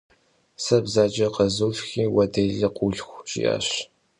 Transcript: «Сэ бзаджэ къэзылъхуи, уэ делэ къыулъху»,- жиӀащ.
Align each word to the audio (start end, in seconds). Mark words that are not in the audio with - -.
«Сэ 0.63 0.77
бзаджэ 0.83 1.27
къэзылъхуи, 1.35 2.05
уэ 2.13 2.25
делэ 2.33 2.69
къыулъху»,- 2.75 3.23
жиӀащ. 3.29 3.67